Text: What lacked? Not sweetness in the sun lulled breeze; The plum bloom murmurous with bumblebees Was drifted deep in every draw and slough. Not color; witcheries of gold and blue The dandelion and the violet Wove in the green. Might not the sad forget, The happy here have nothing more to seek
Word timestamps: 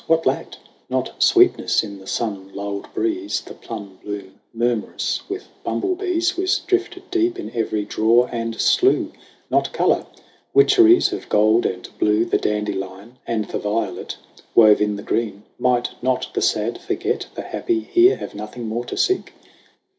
What 0.07 0.25
lacked? 0.25 0.57
Not 0.89 1.21
sweetness 1.21 1.83
in 1.83 1.99
the 1.99 2.07
sun 2.07 2.51
lulled 2.55 2.91
breeze; 2.91 3.39
The 3.39 3.53
plum 3.53 3.99
bloom 4.03 4.33
murmurous 4.51 5.21
with 5.29 5.47
bumblebees 5.63 6.35
Was 6.35 6.57
drifted 6.57 7.11
deep 7.11 7.39
in 7.39 7.51
every 7.53 7.85
draw 7.85 8.25
and 8.31 8.59
slough. 8.59 9.11
Not 9.51 9.71
color; 9.73 10.07
witcheries 10.55 11.13
of 11.13 11.29
gold 11.29 11.67
and 11.67 11.87
blue 11.99 12.25
The 12.25 12.39
dandelion 12.39 13.19
and 13.27 13.45
the 13.45 13.59
violet 13.59 14.17
Wove 14.55 14.81
in 14.81 14.95
the 14.95 15.03
green. 15.03 15.43
Might 15.59 15.91
not 16.01 16.33
the 16.33 16.41
sad 16.41 16.79
forget, 16.79 17.27
The 17.35 17.43
happy 17.43 17.81
here 17.81 18.15
have 18.15 18.33
nothing 18.33 18.67
more 18.67 18.85
to 18.85 18.97
seek 18.97 19.33